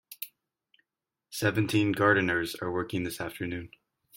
[1.29, 3.69] Seventeen gardeners are working this afternoon.